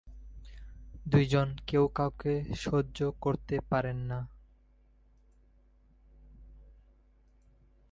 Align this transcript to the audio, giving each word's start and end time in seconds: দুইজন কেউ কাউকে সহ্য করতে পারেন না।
দুইজন 1.05 1.47
কেউ 1.67 1.83
কাউকে 1.87 2.33
সহ্য 2.55 2.97
করতে 3.21 3.55
পারেন 3.69 3.97
না। 3.97 4.19